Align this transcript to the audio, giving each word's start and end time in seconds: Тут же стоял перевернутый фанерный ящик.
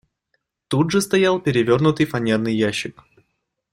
Тут 0.67 0.89
же 0.89 0.99
стоял 0.99 1.39
перевернутый 1.39 2.07
фанерный 2.07 2.55
ящик. 2.55 3.03